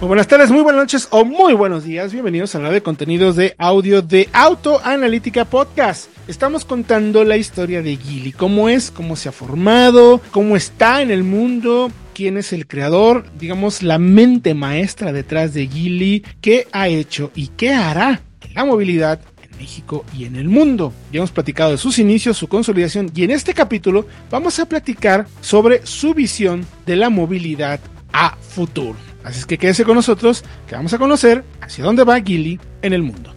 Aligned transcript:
Muy 0.00 0.08
buenas 0.08 0.28
tardes, 0.28 0.50
muy 0.50 0.62
buenas 0.62 0.82
noches 0.82 1.08
o 1.10 1.24
muy 1.24 1.54
buenos 1.54 1.84
días. 1.84 2.12
Bienvenidos 2.12 2.54
a 2.54 2.58
la 2.58 2.70
de 2.70 2.82
contenidos 2.82 3.36
de 3.36 3.54
audio 3.56 4.02
de 4.02 4.28
Auto 4.34 4.80
Analítica 4.84 5.46
Podcast. 5.46 6.10
Estamos 6.28 6.66
contando 6.66 7.24
la 7.24 7.38
historia 7.38 7.80
de 7.80 7.96
Gili, 7.96 8.32
cómo 8.32 8.68
es, 8.68 8.90
cómo 8.90 9.16
se 9.16 9.30
ha 9.30 9.32
formado, 9.32 10.20
cómo 10.30 10.56
está 10.56 11.00
en 11.00 11.10
el 11.10 11.24
mundo, 11.24 11.90
quién 12.12 12.36
es 12.36 12.52
el 12.52 12.66
creador, 12.66 13.24
digamos, 13.38 13.82
la 13.82 13.98
mente 13.98 14.52
maestra 14.52 15.12
detrás 15.12 15.54
de 15.54 15.66
Gili, 15.68 16.22
qué 16.42 16.66
ha 16.72 16.88
hecho 16.88 17.30
y 17.34 17.48
qué 17.48 17.72
hará 17.72 18.20
la 18.54 18.64
movilidad 18.64 19.20
México 19.58 20.04
y 20.16 20.24
en 20.24 20.36
el 20.36 20.48
mundo. 20.48 20.92
Ya 21.12 21.18
hemos 21.18 21.30
platicado 21.30 21.72
de 21.72 21.78
sus 21.78 21.98
inicios, 21.98 22.36
su 22.36 22.48
consolidación 22.48 23.10
y 23.14 23.24
en 23.24 23.30
este 23.30 23.54
capítulo 23.54 24.06
vamos 24.30 24.58
a 24.58 24.66
platicar 24.66 25.26
sobre 25.40 25.86
su 25.86 26.14
visión 26.14 26.66
de 26.86 26.96
la 26.96 27.10
movilidad 27.10 27.80
a 28.12 28.36
futuro. 28.36 28.96
Así 29.22 29.40
es 29.40 29.46
que 29.46 29.58
quédese 29.58 29.84
con 29.84 29.94
nosotros, 29.96 30.44
que 30.66 30.76
vamos 30.76 30.92
a 30.92 30.98
conocer 30.98 31.44
hacia 31.60 31.84
dónde 31.84 32.04
va 32.04 32.20
Gili 32.20 32.60
en 32.82 32.92
el 32.92 33.02
mundo. 33.02 33.34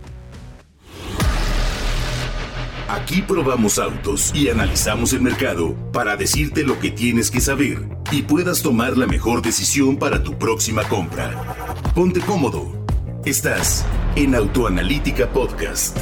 Aquí 2.90 3.22
probamos 3.22 3.80
autos 3.80 4.32
y 4.34 4.50
analizamos 4.50 5.14
el 5.14 5.22
mercado 5.22 5.76
para 5.92 6.16
decirte 6.16 6.64
lo 6.64 6.80
que 6.80 6.90
tienes 6.90 7.30
que 7.30 7.42
saber 7.42 7.86
y 8.12 8.22
puedas 8.22 8.62
tomar 8.62 8.98
la 8.98 9.08
mejor 9.08 9.42
decisión 9.42 9.98
para 9.98 10.24
tu 10.24 10.38
próxima 10.38 10.84
compra. 10.84 11.56
Ponte 11.94 12.22
cómodo. 12.22 12.86
Estás 13.26 13.86
en 14.16 14.36
Autoanalítica 14.36 15.30
Podcast. 15.30 15.98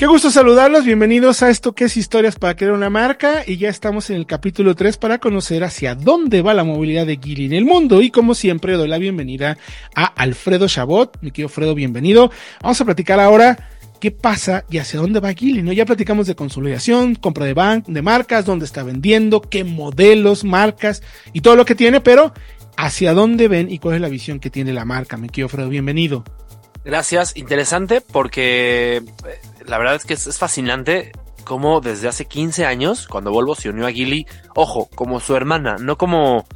Qué 0.00 0.06
gusto 0.06 0.30
saludarlos, 0.30 0.86
bienvenidos 0.86 1.42
a 1.42 1.50
esto 1.50 1.74
que 1.74 1.84
es 1.84 1.98
Historias 1.98 2.36
para 2.36 2.56
crear 2.56 2.72
una 2.72 2.88
marca 2.88 3.42
y 3.46 3.58
ya 3.58 3.68
estamos 3.68 4.08
en 4.08 4.16
el 4.16 4.24
capítulo 4.24 4.74
3 4.74 4.96
para 4.96 5.18
conocer 5.18 5.62
hacia 5.62 5.94
dónde 5.94 6.40
va 6.40 6.54
la 6.54 6.64
movilidad 6.64 7.04
de 7.04 7.18
Gili 7.22 7.44
en 7.44 7.52
el 7.52 7.66
mundo 7.66 8.00
y 8.00 8.10
como 8.10 8.34
siempre 8.34 8.78
doy 8.78 8.88
la 8.88 8.96
bienvenida 8.96 9.58
a 9.94 10.06
Alfredo 10.06 10.68
Chabot, 10.68 11.18
mi 11.20 11.32
querido 11.32 11.48
Alfredo, 11.48 11.74
bienvenido. 11.74 12.30
Vamos 12.62 12.80
a 12.80 12.86
platicar 12.86 13.20
ahora 13.20 13.68
qué 14.00 14.10
pasa 14.10 14.64
y 14.70 14.78
hacia 14.78 15.00
dónde 15.00 15.20
va 15.20 15.34
Gili, 15.34 15.60
¿no? 15.60 15.70
Ya 15.70 15.84
platicamos 15.84 16.26
de 16.26 16.34
consolidación, 16.34 17.14
compra 17.14 17.44
de, 17.44 17.52
ban 17.52 17.84
de 17.86 18.00
marcas, 18.00 18.46
dónde 18.46 18.64
está 18.64 18.82
vendiendo, 18.82 19.42
qué 19.42 19.64
modelos, 19.64 20.44
marcas 20.44 21.02
y 21.34 21.42
todo 21.42 21.56
lo 21.56 21.66
que 21.66 21.74
tiene, 21.74 22.00
pero 22.00 22.32
hacia 22.78 23.12
dónde 23.12 23.48
ven 23.48 23.70
y 23.70 23.78
cuál 23.78 23.96
es 23.96 24.00
la 24.00 24.08
visión 24.08 24.40
que 24.40 24.48
tiene 24.48 24.72
la 24.72 24.86
marca, 24.86 25.18
mi 25.18 25.28
querido 25.28 25.48
Alfredo, 25.48 25.68
bienvenido. 25.68 26.24
Gracias, 26.84 27.36
interesante 27.36 28.00
porque 28.00 29.02
la 29.66 29.78
verdad 29.78 29.96
es 29.96 30.04
que 30.04 30.14
es, 30.14 30.38
fascinante 30.38 31.12
cómo 31.44 31.80
desde 31.80 32.08
hace 32.08 32.26
15 32.26 32.64
años, 32.64 33.06
cuando 33.06 33.30
Volvo 33.30 33.54
se 33.54 33.68
unió 33.68 33.86
a 33.86 33.92
Gili, 33.92 34.26
ojo, 34.54 34.88
como 34.94 35.20
su 35.20 35.36
hermana, 35.36 35.76
no 35.78 35.98
como 35.98 36.46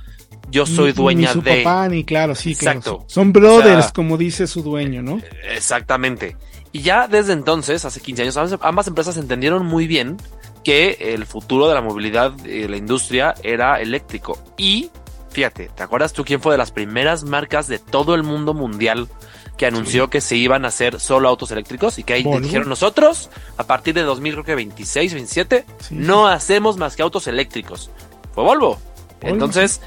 yo 0.51 0.67
soy 0.67 0.93
dueña 0.93 1.29
ni 1.29 1.33
su 1.35 1.43
de. 1.43 1.63
papá, 1.63 1.89
ni 1.89 2.05
claro, 2.05 2.35
sí, 2.35 2.53
Exacto. 2.53 3.05
Son 3.07 3.33
brothers, 3.33 3.93
como 3.93 4.17
dice 4.17 4.47
su 4.47 4.63
dueño, 4.63 5.03
¿no? 5.03 5.21
Exactamente. 5.55 6.37
Y 6.73 6.83
ya 6.83 7.09
desde 7.09 7.33
entonces, 7.33 7.85
hace 7.85 8.01
15 8.01 8.23
años, 8.23 8.59
ambas 8.61 8.87
empresas 8.87 9.17
entendieron 9.17 9.65
muy 9.65 9.87
bien 9.87 10.17
que 10.65 10.97
el 11.01 11.27
futuro 11.27 11.69
de 11.69 11.75
la 11.75 11.81
movilidad 11.81 12.33
de 12.33 12.69
la 12.69 12.77
industria 12.77 13.35
era 13.43 13.81
eléctrico. 13.81 14.39
Y 14.57 14.91
fíjate, 15.31 15.71
¿te 15.75 15.83
acuerdas 15.83 16.13
tú 16.13 16.25
quién 16.25 16.41
fue 16.41 16.53
de 16.53 16.59
las 16.59 16.73
primeras 16.73 17.25
marcas 17.25 17.69
de 17.69 17.79
todo 17.79 18.15
el 18.15 18.23
mundo 18.23 18.55
mundial 18.55 19.09
que 19.57 19.67
anunció 19.67 20.11
que 20.11 20.21
se 20.21 20.37
iban 20.37 20.65
a 20.65 20.69
hacer 20.69 21.01
solo 21.01 21.29
autos 21.29 21.51
eléctricos 21.51 21.99
y 21.99 22.05
que 22.05 22.15
ahí 22.15 22.25
dijeron 22.41 22.69
nosotros, 22.69 23.31
a 23.57 23.65
partir 23.65 23.95
de 23.95 24.03
2026, 24.03 25.15
27, 25.15 25.65
no 25.91 26.27
hacemos 26.27 26.77
más 26.77 26.97
que 26.97 27.03
autos 27.03 27.27
eléctricos. 27.27 27.91
Fue 28.35 28.43
Volvo. 28.43 28.79
Entonces, 29.21 29.81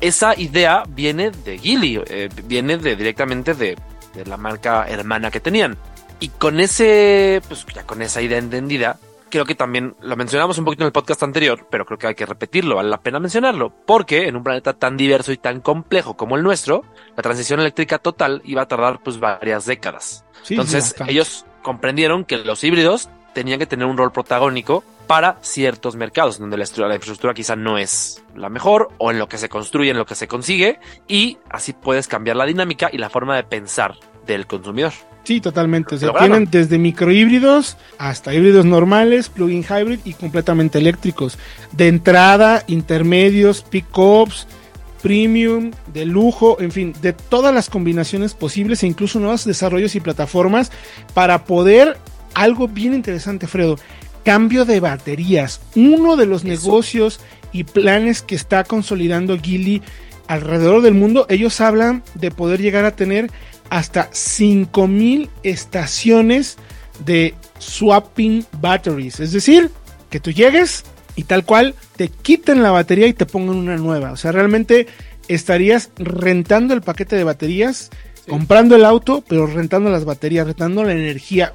esa 0.00 0.38
idea 0.38 0.82
viene 0.88 1.30
de 1.30 1.58
Geely, 1.58 2.02
eh, 2.06 2.28
viene 2.44 2.76
de, 2.76 2.96
directamente 2.96 3.54
de, 3.54 3.78
de 4.14 4.26
la 4.26 4.36
marca 4.36 4.86
hermana 4.88 5.30
que 5.30 5.40
tenían. 5.40 5.78
Y 6.20 6.28
con 6.28 6.60
ese, 6.60 7.40
pues 7.48 7.64
ya 7.74 7.84
con 7.84 8.02
esa 8.02 8.20
idea 8.20 8.38
entendida, 8.38 8.98
creo 9.32 9.46
que 9.46 9.54
también 9.54 9.96
lo 10.02 10.14
mencionamos 10.14 10.58
un 10.58 10.66
poquito 10.66 10.84
en 10.84 10.88
el 10.88 10.92
podcast 10.92 11.22
anterior, 11.22 11.66
pero 11.70 11.86
creo 11.86 11.98
que 11.98 12.06
hay 12.06 12.14
que 12.14 12.26
repetirlo, 12.26 12.76
vale 12.76 12.90
la 12.90 13.00
pena 13.00 13.18
mencionarlo, 13.18 13.72
porque 13.86 14.28
en 14.28 14.36
un 14.36 14.44
planeta 14.44 14.74
tan 14.74 14.98
diverso 14.98 15.32
y 15.32 15.38
tan 15.38 15.62
complejo 15.62 16.18
como 16.18 16.36
el 16.36 16.42
nuestro, 16.42 16.84
la 17.16 17.22
transición 17.22 17.58
eléctrica 17.58 17.98
total 17.98 18.42
iba 18.44 18.60
a 18.60 18.68
tardar 18.68 19.02
pues 19.02 19.18
varias 19.18 19.64
décadas. 19.64 20.26
Entonces, 20.50 20.94
ellos 21.08 21.46
comprendieron 21.62 22.26
que 22.26 22.36
los 22.36 22.62
híbridos 22.62 23.08
tenían 23.32 23.58
que 23.58 23.66
tener 23.66 23.86
un 23.86 23.96
rol 23.96 24.12
protagónico 24.12 24.84
para 25.06 25.38
ciertos 25.40 25.96
mercados, 25.96 26.38
donde 26.38 26.58
la, 26.58 26.66
la 26.76 26.94
infraestructura 26.94 27.32
quizá 27.32 27.56
no 27.56 27.78
es 27.78 28.22
la 28.36 28.50
mejor, 28.50 28.90
o 28.98 29.10
en 29.10 29.18
lo 29.18 29.28
que 29.28 29.38
se 29.38 29.48
construye, 29.48 29.92
en 29.92 29.96
lo 29.96 30.04
que 30.04 30.14
se 30.14 30.28
consigue, 30.28 30.78
y 31.08 31.38
así 31.48 31.72
puedes 31.72 32.06
cambiar 32.06 32.36
la 32.36 32.44
dinámica 32.44 32.90
y 32.92 32.98
la 32.98 33.08
forma 33.08 33.34
de 33.34 33.44
pensar 33.44 33.96
del 34.26 34.46
consumidor. 34.46 34.92
Sí, 35.24 35.40
totalmente. 35.40 35.94
O 35.94 35.98
sea, 35.98 36.12
tienen 36.18 36.48
desde 36.50 36.78
microhíbridos 36.78 37.76
hasta 37.98 38.34
híbridos 38.34 38.64
normales, 38.64 39.28
plug-in 39.28 39.62
hybrid 39.62 40.00
y 40.04 40.14
completamente 40.14 40.78
eléctricos. 40.78 41.38
De 41.70 41.88
entrada, 41.88 42.64
intermedios, 42.66 43.62
pick-ups, 43.62 44.48
premium, 45.00 45.70
de 45.92 46.06
lujo, 46.06 46.60
en 46.60 46.72
fin, 46.72 46.94
de 47.00 47.12
todas 47.12 47.54
las 47.54 47.68
combinaciones 47.68 48.34
posibles 48.34 48.82
e 48.82 48.86
incluso 48.86 49.20
nuevos 49.20 49.44
desarrollos 49.44 49.94
y 49.94 50.00
plataformas 50.00 50.72
para 51.14 51.44
poder 51.44 51.98
algo 52.34 52.68
bien 52.68 52.94
interesante, 52.94 53.46
Fredo. 53.46 53.78
Cambio 54.24 54.64
de 54.64 54.80
baterías. 54.80 55.60
Uno 55.74 56.16
de 56.16 56.26
los 56.26 56.44
negocios 56.44 57.20
y 57.52 57.64
planes 57.64 58.22
que 58.22 58.34
está 58.34 58.64
consolidando 58.64 59.38
Gili 59.38 59.82
alrededor 60.28 60.82
del 60.82 60.94
mundo, 60.94 61.26
ellos 61.28 61.60
hablan 61.60 62.02
de 62.14 62.30
poder 62.30 62.60
llegar 62.60 62.84
a 62.84 62.96
tener 62.96 63.30
hasta 63.72 64.10
5000 64.12 65.30
estaciones 65.44 66.58
de 67.06 67.34
swapping 67.58 68.44
batteries. 68.60 69.18
Es 69.18 69.32
decir, 69.32 69.70
que 70.10 70.20
tú 70.20 70.30
llegues 70.30 70.84
y 71.16 71.24
tal 71.24 71.46
cual 71.46 71.74
te 71.96 72.08
quiten 72.08 72.62
la 72.62 72.70
batería 72.70 73.06
y 73.06 73.14
te 73.14 73.24
pongan 73.24 73.56
una 73.56 73.78
nueva. 73.78 74.12
O 74.12 74.18
sea, 74.18 74.30
realmente 74.30 74.88
estarías 75.26 75.88
rentando 75.96 76.74
el 76.74 76.82
paquete 76.82 77.16
de 77.16 77.24
baterías, 77.24 77.88
comprando 78.28 78.76
el 78.76 78.84
auto, 78.84 79.24
pero 79.26 79.46
rentando 79.46 79.90
las 79.90 80.04
baterías, 80.04 80.46
rentando 80.46 80.84
la 80.84 80.92
energía. 80.92 81.52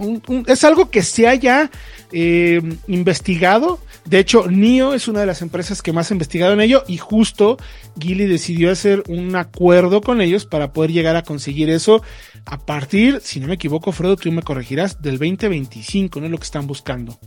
es 0.47 0.63
algo 0.63 0.89
que 0.89 1.01
se 1.01 1.27
haya 1.27 1.69
eh, 2.11 2.61
investigado 2.87 3.79
de 4.07 4.19
hecho, 4.19 4.47
NIO 4.49 4.93
es 4.93 5.09
una 5.09 5.19
de 5.19 5.25
las 5.25 5.41
empresas 5.41 5.81
que 5.81 5.91
más 5.91 6.09
ha 6.09 6.13
investigado 6.13 6.53
en 6.53 6.61
ello 6.61 6.85
y 6.87 6.97
justo 6.97 7.57
Gili 7.99 8.25
decidió 8.25 8.71
hacer 8.71 9.03
un 9.09 9.35
acuerdo 9.35 9.99
con 9.99 10.21
ellos 10.21 10.45
para 10.45 10.71
poder 10.71 10.93
llegar 10.93 11.17
a 11.17 11.23
conseguir 11.23 11.69
eso 11.69 12.01
a 12.45 12.57
partir, 12.57 13.19
si 13.21 13.41
no 13.41 13.47
me 13.47 13.55
equivoco, 13.55 13.91
Fredo, 13.91 14.15
tú 14.15 14.31
me 14.31 14.43
corregirás, 14.43 15.01
del 15.01 15.17
2025, 15.17 16.21
¿no 16.21 16.27
es 16.27 16.31
lo 16.31 16.37
que 16.37 16.45
están 16.45 16.67
buscando? 16.67 17.19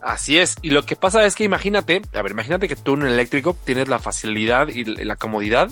Así 0.00 0.38
es, 0.38 0.56
y 0.62 0.70
lo 0.70 0.86
que 0.86 0.96
pasa 0.96 1.26
es 1.26 1.34
que 1.34 1.44
imagínate, 1.44 2.00
a 2.14 2.22
ver, 2.22 2.32
imagínate 2.32 2.66
que 2.66 2.76
tú 2.76 2.94
en 2.94 3.02
el 3.02 3.12
eléctrico 3.12 3.54
tienes 3.66 3.88
la 3.88 3.98
facilidad 3.98 4.68
y 4.68 4.84
la 4.84 5.16
comodidad 5.16 5.70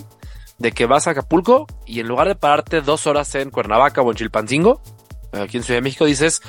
de 0.61 0.71
que 0.71 0.85
vas 0.85 1.07
a 1.07 1.11
Acapulco 1.11 1.65
y 1.85 1.99
en 1.99 2.07
lugar 2.07 2.27
de 2.27 2.35
pararte 2.35 2.81
dos 2.81 3.07
horas 3.07 3.33
en 3.35 3.49
Cuernavaca 3.49 4.01
o 4.01 4.11
en 4.11 4.17
Chilpancingo, 4.17 4.81
aquí 5.33 5.57
en 5.57 5.63
Ciudad 5.63 5.77
de 5.77 5.81
México 5.81 6.05
dices, 6.05 6.41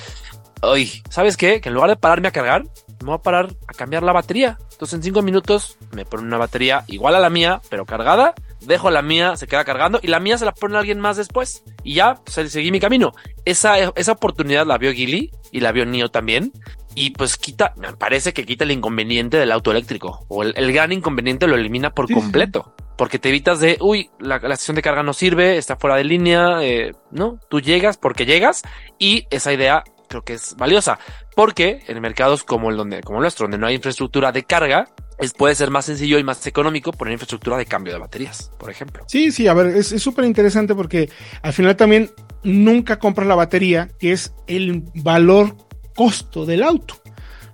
oye, 0.61 1.03
¿sabes 1.09 1.37
qué? 1.37 1.61
Que 1.61 1.71
en 1.71 1.75
lugar 1.75 1.91
de 1.91 1.97
pararme 1.97 2.29
a 2.29 2.33
cargar, 2.33 2.65
me 3.01 3.07
voy 3.07 3.15
a 3.15 3.19
parar 3.19 3.55
a 3.67 3.73
cambiar 3.73 4.03
la 4.03 4.13
batería. 4.13 4.59
Entonces 4.73 4.95
en 4.95 5.03
cinco 5.03 5.23
minutos 5.23 5.79
me 5.93 6.05
pone 6.05 6.25
una 6.25 6.39
batería 6.39 6.85
igual 6.89 7.15
a 7.15 7.21
la 7.21 7.31
mía, 7.31 7.61
pero 7.71 7.87
cargada. 7.87 8.35
Dejo 8.61 8.91
la 8.91 9.03
mía, 9.03 9.35
se 9.37 9.49
queda 9.49 9.65
cargando 9.65 9.99
y 10.01 10.07
la 10.07 10.21
mía 10.21 10.39
se 10.39 10.45
la 10.45 10.53
pone 10.53 10.77
alguien 10.77 11.01
más 11.01 11.17
después. 11.17 11.65
Y 11.83 11.95
ya, 11.95 12.15
pues 12.15 12.53
seguí 12.53 12.71
mi 12.71 12.79
camino. 12.79 13.13
Esa, 13.45 13.77
esa 13.97 14.13
oportunidad 14.13 14.67
la 14.67 14.79
vio 14.79 14.93
Gili 14.93 15.33
y 15.51 15.61
la 15.61 15.73
vio 15.73 15.85
Nio 15.85 16.11
también. 16.11 16.53
Y 16.95 17.11
pues 17.11 17.37
quita, 17.37 17.75
me 17.77 17.93
parece 17.95 18.33
que 18.33 18.45
quita 18.45 18.65
el 18.65 18.71
inconveniente 18.71 19.37
del 19.39 19.51
auto 19.51 19.73
eléctrico. 19.73 20.25
O 20.29 20.45
el, 20.45 20.73
gran 20.73 20.93
inconveniente 20.93 21.49
lo 21.49 21.57
elimina 21.57 21.91
por 21.91 22.13
completo. 22.13 22.75
Porque 22.97 23.19
te 23.19 23.31
evitas 23.31 23.61
de, 23.61 23.79
uy, 23.81 24.11
la, 24.19 24.39
la, 24.39 24.55
estación 24.55 24.75
de 24.75 24.83
carga 24.83 25.03
no 25.03 25.13
sirve, 25.13 25.57
está 25.57 25.77
fuera 25.77 25.97
de 25.97 26.05
línea. 26.05 26.63
Eh, 26.63 26.93
no, 27.11 27.39
tú 27.49 27.61
llegas 27.61 27.97
porque 27.97 28.27
llegas 28.27 28.63
y 28.99 29.27
esa 29.31 29.53
idea 29.53 29.83
creo 30.09 30.23
que 30.23 30.35
es 30.35 30.55
valiosa. 30.57 30.99
Porque 31.35 31.81
en 31.87 32.01
mercados 32.01 32.45
como 32.45 32.71
el 32.71 32.77
donde, 32.77 33.01
como 33.01 33.19
el 33.19 33.23
nuestro, 33.23 33.45
donde 33.45 33.59
no 33.59 33.67
hay 33.67 33.75
infraestructura 33.75 34.31
de 34.31 34.45
carga, 34.45 34.89
es, 35.19 35.33
puede 35.33 35.55
ser 35.55 35.71
más 35.71 35.87
sencillo 35.87 36.19
y 36.19 36.25
más 36.25 36.47
económico 36.47 36.93
poner 36.93 37.13
infraestructura 37.13 37.57
de 37.57 37.67
cambio 37.67 37.93
de 37.93 37.99
baterías, 37.99 38.51
por 38.59 38.71
ejemplo. 38.71 39.05
Sí, 39.09 39.33
sí, 39.33 39.49
a 39.49 39.55
ver, 39.55 39.69
es 39.69 39.89
súper 40.03 40.25
interesante 40.25 40.75
porque 40.75 41.11
al 41.43 41.53
final 41.53 41.77
también 41.77 42.11
nunca 42.43 42.99
compras 42.99 43.27
la 43.27 43.35
batería, 43.35 43.89
que 43.99 44.13
es 44.13 44.35
el 44.47 44.85
valor 44.95 45.57
costo 45.95 46.45
del 46.45 46.63
auto. 46.63 47.02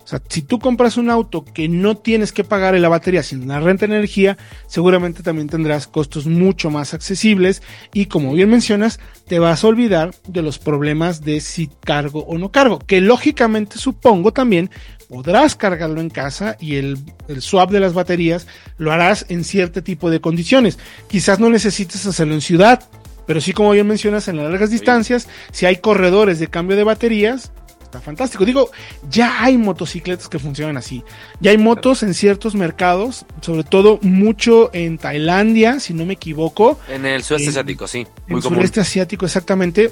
O 0.08 0.10
sea, 0.10 0.22
si 0.26 0.40
tú 0.40 0.58
compras 0.58 0.96
un 0.96 1.10
auto 1.10 1.44
que 1.44 1.68
no 1.68 1.98
tienes 1.98 2.32
que 2.32 2.42
pagar 2.42 2.74
en 2.74 2.80
la 2.80 2.88
batería, 2.88 3.22
sino 3.22 3.44
la 3.44 3.60
renta 3.60 3.86
de 3.86 3.94
energía, 3.94 4.38
seguramente 4.66 5.22
también 5.22 5.50
tendrás 5.50 5.86
costos 5.86 6.24
mucho 6.24 6.70
más 6.70 6.94
accesibles 6.94 7.62
y 7.92 8.06
como 8.06 8.32
bien 8.32 8.48
mencionas, 8.48 9.00
te 9.26 9.38
vas 9.38 9.62
a 9.62 9.66
olvidar 9.66 10.12
de 10.26 10.40
los 10.40 10.58
problemas 10.58 11.26
de 11.26 11.42
si 11.42 11.68
cargo 11.84 12.20
o 12.20 12.38
no 12.38 12.50
cargo, 12.50 12.78
que 12.78 13.02
lógicamente 13.02 13.76
supongo 13.76 14.32
también 14.32 14.70
podrás 15.10 15.54
cargarlo 15.56 16.00
en 16.00 16.08
casa 16.08 16.56
y 16.58 16.76
el, 16.76 16.96
el, 17.28 17.42
swap 17.42 17.70
de 17.70 17.80
las 17.80 17.92
baterías 17.92 18.46
lo 18.78 18.92
harás 18.92 19.26
en 19.28 19.44
cierto 19.44 19.82
tipo 19.82 20.08
de 20.08 20.22
condiciones. 20.22 20.78
Quizás 21.10 21.38
no 21.38 21.50
necesites 21.50 22.06
hacerlo 22.06 22.32
en 22.32 22.40
ciudad, 22.40 22.82
pero 23.26 23.42
sí 23.42 23.52
como 23.52 23.72
bien 23.72 23.86
mencionas 23.86 24.26
en 24.28 24.38
las 24.38 24.50
largas 24.50 24.70
distancias, 24.70 25.28
si 25.52 25.66
hay 25.66 25.76
corredores 25.76 26.38
de 26.38 26.48
cambio 26.48 26.78
de 26.78 26.84
baterías, 26.84 27.52
está 27.88 28.00
fantástico. 28.00 28.44
Digo, 28.44 28.70
ya 29.10 29.42
hay 29.42 29.56
motocicletas 29.56 30.28
que 30.28 30.38
funcionan 30.38 30.76
así. 30.76 31.02
Ya 31.40 31.50
hay 31.50 31.58
motos 31.58 32.02
en 32.02 32.14
ciertos 32.14 32.54
mercados, 32.54 33.24
sobre 33.40 33.64
todo 33.64 33.98
mucho 34.02 34.70
en 34.72 34.98
Tailandia, 34.98 35.80
si 35.80 35.94
no 35.94 36.04
me 36.04 36.14
equivoco. 36.14 36.78
En 36.88 37.06
el 37.06 37.22
sudeste 37.22 37.50
asiático, 37.50 37.88
sí. 37.88 38.06
Muy 38.26 38.40
en 38.40 38.46
el 38.46 38.56
sudeste 38.56 38.80
asiático, 38.80 39.24
exactamente. 39.24 39.90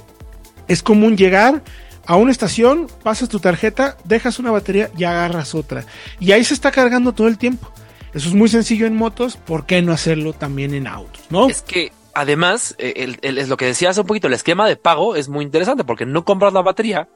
Es 0.69 0.83
común 0.83 1.17
llegar 1.17 1.63
a 2.07 2.17
una 2.17 2.31
estación, 2.31 2.87
pasas 3.03 3.29
tu 3.29 3.41
tarjeta, 3.41 3.97
dejas 4.05 4.39
una 4.39 4.51
batería 4.51 4.91
y 4.97 5.05
agarras 5.05 5.55
otra. 5.55 5.85
Y 6.21 6.33
ahí 6.33 6.45
se 6.45 6.55
está 6.55 6.71
cargando 6.71 7.13
todo 7.13 7.29
el 7.29 7.39
tiempo. 7.39 7.73
Eso 8.15 8.29
es 8.29 8.35
muy 8.35 8.49
sencillo 8.49 8.87
en 8.87 8.95
motos, 8.95 9.37
¿por 9.37 9.67
qué 9.67 9.83
no 9.83 9.93
hacerlo 9.93 10.33
también 10.33 10.75
en 10.75 10.87
autos? 10.87 11.23
¿no? 11.29 11.49
Es 11.49 11.63
que 11.63 11.93
además, 12.17 12.75
eh, 12.79 13.15
es 13.21 13.49
lo 13.49 13.59
que 13.59 13.67
decía 13.67 13.91
hace 13.91 14.01
un 14.01 14.07
poquito, 14.07 14.27
el 14.27 14.33
esquema 14.33 14.67
de 14.67 14.77
pago 14.77 15.17
es 15.17 15.29
muy 15.29 15.45
interesante 15.45 15.85
porque 15.85 16.07
no 16.07 16.25
compras 16.25 16.55
la 16.55 16.63
batería 16.63 17.09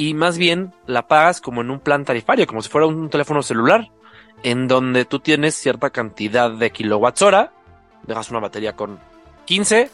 y 0.00 0.14
más 0.14 0.38
bien 0.38 0.72
la 0.86 1.06
pagas 1.06 1.42
como 1.42 1.60
en 1.60 1.70
un 1.70 1.78
plan 1.78 2.06
tarifario, 2.06 2.46
como 2.46 2.62
si 2.62 2.70
fuera 2.70 2.86
un 2.86 3.10
teléfono 3.10 3.42
celular, 3.42 3.90
en 4.42 4.66
donde 4.66 5.04
tú 5.04 5.20
tienes 5.20 5.54
cierta 5.54 5.90
cantidad 5.90 6.50
de 6.50 6.70
kilowatts 6.70 7.20
hora, 7.20 7.52
dejas 8.06 8.30
una 8.30 8.40
batería 8.40 8.74
con 8.74 8.98
15, 9.44 9.90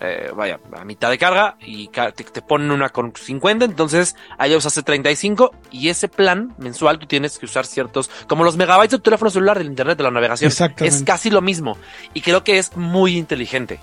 eh, 0.00 0.30
vaya, 0.34 0.60
a 0.74 0.84
mitad 0.86 1.10
de 1.10 1.18
carga 1.18 1.58
y 1.60 1.88
te, 1.88 2.40
ponen 2.40 2.70
una 2.70 2.88
con 2.88 3.12
50, 3.14 3.66
entonces 3.66 4.16
ahí 4.38 4.56
usaste 4.56 4.82
35 4.82 5.54
y 5.70 5.90
ese 5.90 6.08
plan 6.08 6.54
mensual 6.56 6.98
tú 6.98 7.04
tienes 7.04 7.38
que 7.38 7.44
usar 7.44 7.66
ciertos, 7.66 8.10
como 8.26 8.44
los 8.44 8.56
megabytes 8.56 8.92
de 8.92 8.96
tu 8.96 9.02
teléfono 9.02 9.30
celular 9.30 9.58
del 9.58 9.66
internet 9.66 9.98
de 9.98 10.04
la 10.04 10.10
navegación, 10.10 10.50
es 10.78 11.02
casi 11.02 11.28
lo 11.28 11.42
mismo 11.42 11.76
y 12.14 12.22
creo 12.22 12.42
que 12.44 12.56
es 12.56 12.74
muy 12.78 13.18
inteligente. 13.18 13.78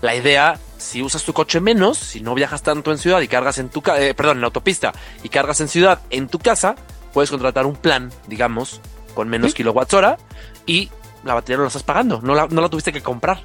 La 0.00 0.14
idea, 0.14 0.58
si 0.76 1.02
usas 1.02 1.24
tu 1.24 1.32
coche 1.32 1.60
menos, 1.60 1.98
si 1.98 2.20
no 2.20 2.34
viajas 2.34 2.62
tanto 2.62 2.92
en 2.92 2.98
ciudad 2.98 3.20
y 3.20 3.28
cargas 3.28 3.58
en 3.58 3.68
tu 3.68 3.82
eh, 3.96 4.14
perdón, 4.14 4.38
en 4.38 4.40
la 4.42 4.46
autopista 4.46 4.92
y 5.22 5.28
cargas 5.28 5.60
en 5.60 5.68
ciudad 5.68 6.00
en 6.10 6.28
tu 6.28 6.38
casa, 6.38 6.76
puedes 7.12 7.30
contratar 7.30 7.66
un 7.66 7.76
plan, 7.76 8.10
digamos, 8.28 8.80
con 9.14 9.28
menos 9.28 9.54
kilowatts 9.54 9.94
hora 9.94 10.18
y 10.66 10.90
la 11.24 11.34
batería 11.34 11.56
no 11.56 11.64
la 11.64 11.68
estás 11.68 11.82
pagando, 11.82 12.20
no 12.22 12.34
la, 12.34 12.46
no 12.46 12.60
la 12.60 12.68
tuviste 12.68 12.92
que 12.92 13.02
comprar. 13.02 13.42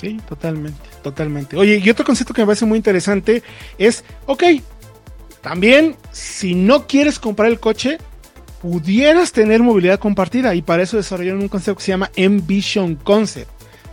Sí, 0.00 0.20
totalmente, 0.28 0.88
totalmente. 1.02 1.56
Oye, 1.56 1.80
y 1.82 1.88
otro 1.88 2.04
concepto 2.04 2.34
que 2.34 2.42
me 2.42 2.46
parece 2.46 2.66
muy 2.66 2.76
interesante 2.76 3.42
es, 3.78 4.04
ok, 4.26 4.44
también 5.40 5.96
si 6.12 6.54
no 6.54 6.86
quieres 6.86 7.18
comprar 7.18 7.48
el 7.48 7.60
coche, 7.60 7.98
pudieras 8.60 9.32
tener 9.32 9.62
movilidad 9.62 9.98
compartida 9.98 10.54
y 10.54 10.62
para 10.62 10.82
eso 10.82 10.96
desarrollaron 10.96 11.40
un 11.40 11.48
concepto 11.48 11.78
que 11.78 11.84
se 11.84 11.92
llama 11.92 12.10
Envision 12.16 12.96
Concept, 12.96 13.50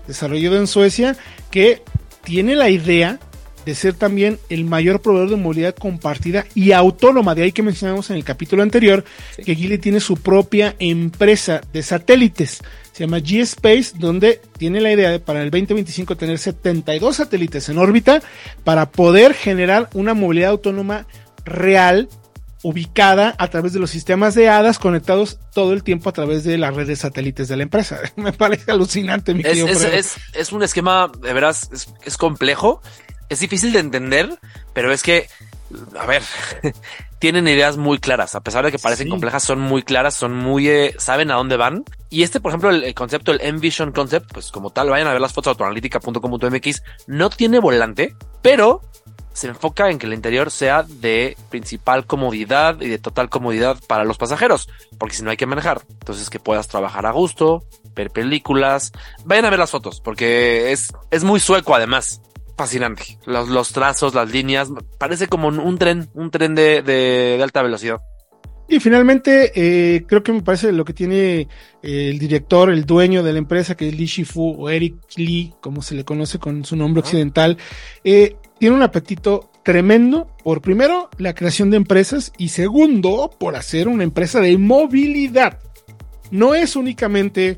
desarrollado 0.07 0.57
en 0.57 0.67
Suecia, 0.67 1.15
que 1.51 1.83
tiene 2.23 2.55
la 2.55 2.69
idea 2.69 3.19
de 3.65 3.75
ser 3.75 3.93
también 3.93 4.39
el 4.49 4.65
mayor 4.65 5.01
proveedor 5.01 5.29
de 5.29 5.35
movilidad 5.37 5.75
compartida 5.75 6.45
y 6.53 6.73
autónoma. 6.73 7.33
De 7.33 7.43
ahí 7.43 7.51
que 7.51 7.63
mencionamos 7.63 8.09
en 8.09 8.17
el 8.17 8.23
capítulo 8.23 8.61
anterior 8.61 9.05
que 9.45 9.55
Gili 9.55 9.77
tiene 9.77 9.99
su 9.99 10.17
propia 10.17 10.75
empresa 10.79 11.61
de 11.71 11.81
satélites 11.81 12.61
se 12.93 13.05
llama 13.05 13.17
G-Space, 13.17 13.93
donde 13.97 14.39
tiene 14.57 14.79
la 14.79 14.91
idea 14.91 15.09
de 15.09 15.19
para 15.19 15.41
el 15.41 15.49
2025 15.49 16.15
tener 16.15 16.37
72 16.37 17.15
satélites 17.15 17.67
en 17.69 17.79
órbita 17.79 18.21
para 18.63 18.91
poder 18.91 19.33
generar 19.33 19.89
una 19.93 20.13
movilidad 20.13 20.51
autónoma 20.51 21.07
real 21.43 22.07
ubicada 22.63 23.35
a 23.37 23.49
través 23.49 23.73
de 23.73 23.79
los 23.79 23.91
sistemas 23.91 24.33
de 24.35 24.49
hadas 24.49 24.79
conectados 24.79 25.37
todo 25.53 25.73
el 25.73 25.83
tiempo 25.83 26.09
a 26.09 26.13
través 26.13 26.43
de 26.43 26.57
las 26.57 26.75
redes 26.75 26.99
satélites 26.99 27.47
de 27.47 27.57
la 27.57 27.63
empresa. 27.63 27.99
Me 28.15 28.33
parece 28.33 28.71
alucinante, 28.71 29.33
mi 29.33 29.43
querido. 29.43 29.67
Es, 29.67 30.17
es, 30.33 30.51
un 30.51 30.63
esquema, 30.63 31.11
de 31.21 31.33
veras, 31.33 31.69
es 32.03 32.17
complejo, 32.17 32.81
es 33.29 33.39
difícil 33.39 33.73
de 33.73 33.79
entender, 33.79 34.39
pero 34.73 34.91
es 34.91 35.03
que, 35.03 35.27
a 35.99 36.05
ver, 36.05 36.23
tienen 37.19 37.47
ideas 37.47 37.77
muy 37.77 37.99
claras, 37.99 38.35
a 38.35 38.41
pesar 38.41 38.65
de 38.65 38.71
que 38.71 38.79
parecen 38.79 39.09
complejas, 39.09 39.43
son 39.43 39.59
muy 39.59 39.83
claras, 39.83 40.13
son 40.13 40.33
muy, 40.33 40.67
eh, 40.67 40.95
saben 40.97 41.31
a 41.31 41.35
dónde 41.35 41.57
van. 41.57 41.83
Y 42.09 42.23
este, 42.23 42.39
por 42.39 42.51
ejemplo, 42.51 42.69
el, 42.69 42.93
concepto, 42.93 43.31
el 43.31 43.41
Envision 43.41 43.91
Concept, 43.91 44.31
pues 44.33 44.51
como 44.51 44.71
tal, 44.71 44.89
vayan 44.89 45.07
a 45.07 45.13
ver 45.13 45.21
las 45.21 45.33
fotos 45.33 45.51
autoanalítica.com.mx, 45.51 46.83
no 47.07 47.29
tiene 47.29 47.59
volante, 47.59 48.15
pero 48.41 48.81
se 49.33 49.47
enfoca 49.47 49.89
en 49.89 49.99
que 49.99 50.05
el 50.05 50.13
interior 50.13 50.51
sea 50.51 50.83
de 50.83 51.35
principal 51.49 52.05
comodidad 52.05 52.79
y 52.81 52.87
de 52.87 52.99
total 52.99 53.29
comodidad 53.29 53.77
para 53.87 54.05
los 54.05 54.17
pasajeros, 54.17 54.69
porque 54.97 55.15
si 55.15 55.23
no 55.23 55.31
hay 55.31 55.37
que 55.37 55.45
manejar, 55.45 55.81
entonces 55.89 56.29
que 56.29 56.39
puedas 56.39 56.67
trabajar 56.67 57.05
a 57.05 57.11
gusto, 57.11 57.63
ver 57.95 58.11
películas, 58.11 58.91
vayan 59.25 59.45
a 59.45 59.49
ver 59.49 59.59
las 59.59 59.71
fotos, 59.71 60.01
porque 60.01 60.71
es, 60.71 60.93
es 61.11 61.23
muy 61.23 61.39
sueco 61.39 61.75
además 61.75 62.21
fascinante. 62.55 63.17
Los, 63.25 63.49
los 63.49 63.71
trazos, 63.71 64.13
las 64.13 64.29
líneas, 64.29 64.69
parece 64.97 65.27
como 65.27 65.47
un 65.47 65.77
tren, 65.77 66.09
un 66.13 66.31
tren 66.31 66.55
de, 66.55 66.81
de, 66.81 67.39
alta 67.41 67.61
velocidad. 67.61 68.01
Y 68.67 68.79
finalmente, 68.79 69.51
eh, 69.55 70.05
creo 70.07 70.23
que 70.23 70.31
me 70.31 70.41
parece 70.41 70.71
lo 70.71 70.85
que 70.85 70.93
tiene 70.93 71.41
eh, 71.41 71.47
el 71.81 72.17
director, 72.17 72.69
el 72.69 72.85
dueño 72.85 73.21
de 73.21 73.33
la 73.33 73.39
empresa, 73.39 73.75
que 73.75 73.89
es 73.89 73.95
Li 73.97 74.05
Shifu 74.05 74.55
o 74.57 74.69
Eric 74.69 74.95
Lee, 75.17 75.53
como 75.59 75.81
se 75.81 75.95
le 75.95 76.05
conoce 76.05 76.39
con 76.39 76.63
su 76.63 76.75
nombre 76.75 77.01
occidental, 77.01 77.57
eh, 78.03 78.37
tiene 78.59 78.75
un 78.75 78.81
apetito 78.81 79.51
tremendo 79.63 80.27
por 80.43 80.61
primero 80.61 81.09
la 81.17 81.33
creación 81.33 81.69
de 81.69 81.77
empresas 81.77 82.31
y 82.37 82.49
segundo 82.49 83.29
por 83.37 83.55
hacer 83.55 83.87
una 83.87 84.03
empresa 84.03 84.39
de 84.39 84.57
movilidad. 84.57 85.59
No 86.31 86.55
es 86.55 86.75
únicamente 86.75 87.57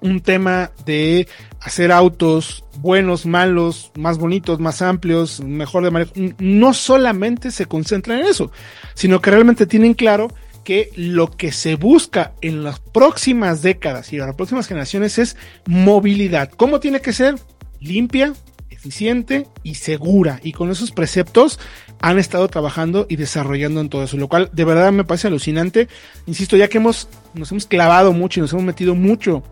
un 0.00 0.20
tema 0.20 0.70
de 0.84 1.26
hacer 1.64 1.92
autos 1.92 2.62
buenos, 2.78 3.24
malos, 3.24 3.90
más 3.96 4.18
bonitos, 4.18 4.60
más 4.60 4.82
amplios, 4.82 5.40
mejor 5.40 5.82
de 5.82 5.90
manejo. 5.90 6.12
No 6.38 6.74
solamente 6.74 7.50
se 7.50 7.66
concentran 7.66 8.20
en 8.20 8.26
eso, 8.26 8.52
sino 8.92 9.20
que 9.20 9.30
realmente 9.30 9.66
tienen 9.66 9.94
claro 9.94 10.28
que 10.62 10.90
lo 10.94 11.30
que 11.30 11.52
se 11.52 11.76
busca 11.76 12.32
en 12.42 12.64
las 12.64 12.80
próximas 12.80 13.62
décadas 13.62 14.12
y 14.12 14.16
en 14.16 14.26
las 14.26 14.34
próximas 14.34 14.66
generaciones 14.66 15.18
es 15.18 15.36
movilidad. 15.66 16.50
¿Cómo 16.50 16.80
tiene 16.80 17.00
que 17.00 17.12
ser? 17.12 17.36
Limpia, 17.80 18.34
eficiente 18.70 19.46
y 19.62 19.76
segura. 19.76 20.40
Y 20.42 20.52
con 20.52 20.70
esos 20.70 20.90
preceptos 20.90 21.58
han 22.00 22.18
estado 22.18 22.48
trabajando 22.48 23.06
y 23.08 23.16
desarrollando 23.16 23.80
en 23.80 23.88
todo 23.88 24.04
eso, 24.04 24.18
lo 24.18 24.28
cual 24.28 24.50
de 24.52 24.64
verdad 24.64 24.92
me 24.92 25.04
parece 25.04 25.28
alucinante. 25.28 25.88
Insisto, 26.26 26.56
ya 26.56 26.68
que 26.68 26.76
hemos, 26.76 27.08
nos 27.32 27.50
hemos 27.50 27.66
clavado 27.66 28.12
mucho 28.12 28.40
y 28.40 28.42
nos 28.42 28.52
hemos 28.52 28.64
metido 28.64 28.94
mucho 28.94 29.42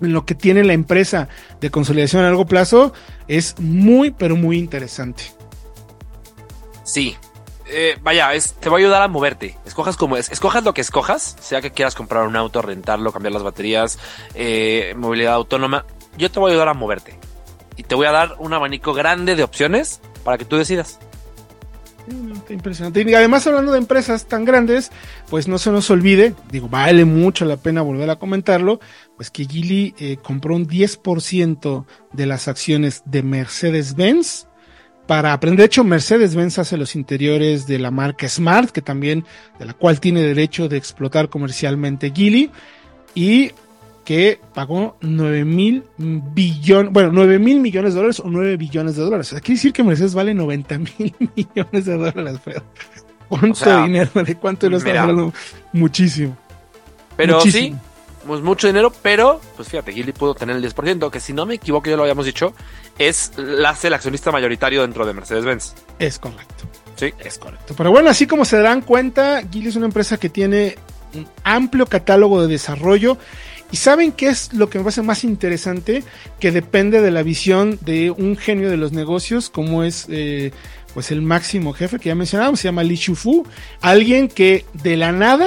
en 0.00 0.12
lo 0.12 0.24
que 0.24 0.34
tiene 0.34 0.64
la 0.64 0.72
empresa 0.72 1.28
de 1.60 1.70
consolidación 1.70 2.22
a 2.22 2.26
largo 2.26 2.46
plazo 2.46 2.92
es 3.28 3.58
muy, 3.58 4.10
pero 4.10 4.36
muy 4.36 4.58
interesante. 4.58 5.24
Sí. 6.84 7.16
Eh, 7.72 7.96
vaya, 8.02 8.30
te 8.58 8.68
va 8.68 8.76
a 8.76 8.78
ayudar 8.80 9.02
a 9.02 9.08
moverte. 9.08 9.56
Escojas 9.64 9.96
como 9.96 10.16
es, 10.16 10.30
escojas 10.30 10.64
lo 10.64 10.74
que 10.74 10.80
escojas, 10.80 11.36
sea 11.40 11.60
que 11.60 11.70
quieras 11.70 11.94
comprar 11.94 12.26
un 12.26 12.34
auto, 12.34 12.62
rentarlo, 12.62 13.12
cambiar 13.12 13.32
las 13.32 13.44
baterías, 13.44 13.98
eh, 14.34 14.92
movilidad 14.96 15.34
autónoma. 15.34 15.84
Yo 16.18 16.30
te 16.30 16.40
voy 16.40 16.50
a 16.50 16.52
ayudar 16.54 16.68
a 16.68 16.74
moverte 16.74 17.16
y 17.76 17.84
te 17.84 17.94
voy 17.94 18.06
a 18.06 18.10
dar 18.12 18.34
un 18.38 18.52
abanico 18.52 18.92
grande 18.92 19.36
de 19.36 19.44
opciones 19.44 20.00
para 20.24 20.36
que 20.36 20.44
tú 20.44 20.56
decidas. 20.56 20.98
Impresionante. 22.52 23.04
Y 23.06 23.14
además, 23.14 23.46
hablando 23.46 23.72
de 23.72 23.78
empresas 23.78 24.26
tan 24.26 24.44
grandes, 24.44 24.90
pues 25.28 25.48
no 25.48 25.58
se 25.58 25.70
nos 25.70 25.90
olvide, 25.90 26.34
digo, 26.50 26.68
vale 26.68 27.04
mucho 27.04 27.44
la 27.44 27.56
pena 27.56 27.82
volver 27.82 28.10
a 28.10 28.16
comentarlo, 28.16 28.80
pues 29.16 29.30
que 29.30 29.44
Gili 29.44 29.94
eh, 29.98 30.16
compró 30.22 30.56
un 30.56 30.66
10% 30.66 31.84
de 32.12 32.26
las 32.26 32.48
acciones 32.48 33.02
de 33.06 33.22
Mercedes-Benz 33.22 34.46
para 35.06 35.32
aprender. 35.32 35.60
De 35.60 35.64
hecho, 35.66 35.84
Mercedes-Benz 35.84 36.58
hace 36.58 36.76
los 36.76 36.94
interiores 36.94 37.66
de 37.66 37.78
la 37.78 37.90
marca 37.90 38.28
Smart, 38.28 38.70
que 38.70 38.82
también, 38.82 39.24
de 39.58 39.64
la 39.64 39.74
cual 39.74 40.00
tiene 40.00 40.20
derecho 40.20 40.68
de 40.68 40.76
explotar 40.76 41.28
comercialmente 41.28 42.12
Gili. 42.14 42.50
Y 43.14 43.52
que 44.10 44.40
pagó 44.54 44.96
9 45.02 45.44
mil 45.44 45.84
billones, 45.96 46.92
bueno, 46.92 47.10
9 47.12 47.38
mil 47.38 47.60
millones 47.60 47.94
de 47.94 47.98
dólares 48.00 48.18
o 48.18 48.24
9 48.26 48.56
billones 48.56 48.96
de 48.96 49.02
dólares. 49.04 49.28
O 49.28 49.30
sea, 49.30 49.40
quiere 49.40 49.54
decir 49.54 49.72
que 49.72 49.84
Mercedes 49.84 50.14
vale 50.14 50.34
90 50.34 50.78
mil 50.78 51.14
millones 51.36 51.84
de 51.84 51.96
dólares, 51.96 52.40
pero 52.44 52.60
¿cuánto 53.28 53.82
dinero? 53.84 54.10
¿De 54.14 54.34
cuánto 54.34 54.68
lo 54.68 54.78
está 54.78 55.02
hablando? 55.02 55.32
Muchísimo. 55.72 56.36
Pero 57.16 57.40
sí, 57.42 57.72
pues 58.26 58.40
mucho 58.40 58.66
dinero, 58.66 58.92
pero 59.00 59.40
pues 59.54 59.68
fíjate, 59.68 59.92
Gili 59.92 60.10
pudo 60.10 60.34
tener 60.34 60.56
el 60.56 60.74
10%, 60.74 61.08
que 61.08 61.20
si 61.20 61.32
no 61.32 61.46
me 61.46 61.54
equivoco, 61.54 61.88
ya 61.88 61.94
lo 61.94 62.02
habíamos 62.02 62.26
dicho, 62.26 62.52
es 62.98 63.30
la, 63.36 63.78
el 63.80 63.94
accionista 63.94 64.32
mayoritario 64.32 64.82
dentro 64.82 65.06
de 65.06 65.12
Mercedes-Benz. 65.12 65.74
Es 66.00 66.18
correcto. 66.18 66.64
Sí. 66.96 67.14
Es 67.20 67.38
correcto. 67.38 67.74
Pero 67.76 67.92
bueno, 67.92 68.10
así 68.10 68.26
como 68.26 68.44
se 68.44 68.56
darán 68.56 68.80
cuenta, 68.80 69.40
Gili 69.48 69.68
es 69.68 69.76
una 69.76 69.86
empresa 69.86 70.16
que 70.16 70.30
tiene 70.30 70.76
un 71.14 71.28
amplio 71.44 71.86
catálogo 71.86 72.42
de 72.42 72.48
desarrollo 72.48 73.18
y 73.72 73.76
saben 73.76 74.12
qué 74.12 74.28
es 74.28 74.52
lo 74.52 74.68
que 74.68 74.78
me 74.78 74.84
parece 74.84 75.02
más 75.02 75.24
interesante, 75.24 76.02
que 76.38 76.50
depende 76.50 77.00
de 77.00 77.10
la 77.10 77.22
visión 77.22 77.78
de 77.82 78.10
un 78.10 78.36
genio 78.36 78.70
de 78.70 78.76
los 78.76 78.92
negocios, 78.92 79.50
como 79.50 79.84
es 79.84 80.06
eh, 80.08 80.52
pues 80.94 81.10
el 81.10 81.22
máximo 81.22 81.72
jefe 81.72 81.98
que 81.98 82.08
ya 82.08 82.14
mencionábamos, 82.14 82.60
se 82.60 82.68
llama 82.68 82.82
Li 82.82 82.96
Shufu, 82.96 83.46
alguien 83.80 84.28
que 84.28 84.64
de 84.82 84.96
la 84.96 85.12
nada 85.12 85.46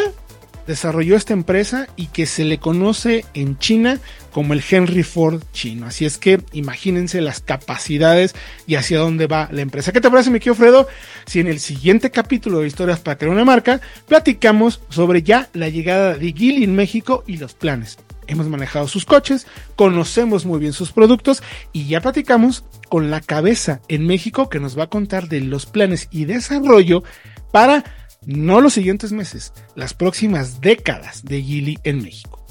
desarrolló 0.67 1.15
esta 1.15 1.33
empresa 1.33 1.87
y 1.95 2.07
que 2.07 2.25
se 2.25 2.45
le 2.45 2.57
conoce 2.57 3.25
en 3.33 3.57
China 3.57 3.99
como 4.31 4.53
el 4.53 4.63
Henry 4.67 5.03
Ford 5.03 5.43
chino. 5.51 5.87
Así 5.87 6.05
es 6.05 6.17
que 6.17 6.41
imagínense 6.53 7.21
las 7.21 7.41
capacidades 7.41 8.33
y 8.65 8.75
hacia 8.75 8.99
dónde 8.99 9.27
va 9.27 9.49
la 9.51 9.61
empresa. 9.61 9.91
¿Qué 9.91 10.01
te 10.01 10.09
parece, 10.09 10.31
mi 10.31 10.39
querido 10.39 10.55
Fredo? 10.55 10.87
Si 11.25 11.39
en 11.39 11.47
el 11.47 11.59
siguiente 11.59 12.11
capítulo 12.11 12.59
de 12.59 12.67
Historias 12.67 12.99
para 12.99 13.17
crear 13.17 13.33
una 13.33 13.45
marca, 13.45 13.81
platicamos 14.07 14.81
sobre 14.89 15.21
ya 15.21 15.49
la 15.53 15.69
llegada 15.69 16.15
de 16.15 16.31
Gili 16.31 16.63
en 16.63 16.75
México 16.75 17.23
y 17.27 17.37
los 17.37 17.53
planes. 17.53 17.97
Hemos 18.27 18.47
manejado 18.47 18.87
sus 18.87 19.05
coches, 19.05 19.47
conocemos 19.75 20.45
muy 20.45 20.59
bien 20.59 20.73
sus 20.73 20.91
productos 20.91 21.43
y 21.71 21.87
ya 21.87 22.01
platicamos 22.01 22.63
con 22.89 23.09
la 23.09 23.21
cabeza 23.21 23.81
en 23.87 24.05
México 24.05 24.49
que 24.49 24.59
nos 24.59 24.77
va 24.77 24.83
a 24.83 24.89
contar 24.89 25.27
de 25.29 25.41
los 25.41 25.65
planes 25.65 26.07
y 26.11 26.25
desarrollo 26.25 27.03
para 27.51 27.83
no 28.25 28.61
los 28.61 28.73
siguientes 28.73 29.11
meses, 29.11 29.53
las 29.75 29.93
próximas 29.93 30.61
décadas 30.61 31.23
de 31.23 31.41
Gili 31.41 31.79
en 31.83 32.01
México. 32.01 32.45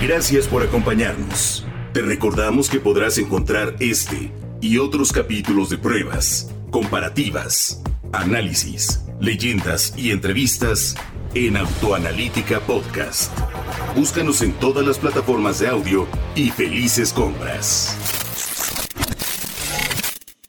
Gracias 0.00 0.46
por 0.46 0.62
acompañarnos. 0.62 1.66
Te 1.92 2.00
recordamos 2.00 2.70
que 2.70 2.80
podrás 2.80 3.18
encontrar 3.18 3.76
este 3.80 4.32
y 4.60 4.78
otros 4.78 5.12
capítulos 5.12 5.70
de 5.70 5.78
pruebas, 5.78 6.54
comparativas, 6.70 7.82
análisis, 8.12 9.04
leyendas 9.20 9.94
y 9.96 10.10
entrevistas 10.10 10.96
en 11.34 11.56
Autoanalítica 11.56 12.60
Podcast. 12.60 13.32
Búscanos 13.94 14.42
en 14.42 14.52
todas 14.54 14.84
las 14.84 14.98
plataformas 14.98 15.60
de 15.60 15.68
audio 15.68 16.06
y 16.34 16.50
felices 16.50 17.12
compras. 17.12 17.96